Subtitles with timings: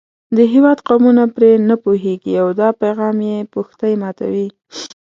[0.37, 4.47] د هېواد قومونه پرې نه پوهېږي او دا پیغام یې پښتۍ ماتوي.